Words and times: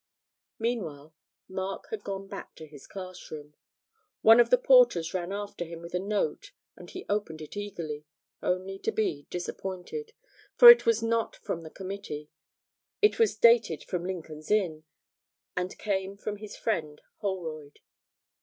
Meanwhile 0.57 1.13
Mark 1.47 1.89
had 1.91 2.03
gone 2.03 2.25
back 2.27 2.55
to 2.55 2.65
his 2.65 2.87
class 2.87 3.29
room. 3.29 3.53
One 4.23 4.39
of 4.39 4.49
the 4.49 4.57
porters 4.57 5.13
ran 5.13 5.31
after 5.31 5.63
him 5.63 5.79
with 5.83 5.93
a 5.93 5.99
note, 5.99 6.53
and 6.75 6.89
he 6.89 7.05
opened 7.07 7.39
it 7.39 7.55
eagerly, 7.55 8.07
only 8.41 8.79
to 8.79 8.91
be 8.91 9.27
disappointed, 9.29 10.13
for 10.55 10.71
it 10.71 10.87
was 10.87 11.03
not 11.03 11.35
from 11.35 11.61
the 11.61 11.69
committee. 11.69 12.31
It 13.03 13.19
was 13.19 13.37
dated 13.37 13.83
from 13.83 14.03
Lincoln's 14.03 14.49
Inn, 14.49 14.85
and 15.55 15.77
came 15.77 16.17
from 16.17 16.37
his 16.37 16.55
friend 16.57 16.99
Holroyd. 17.17 17.77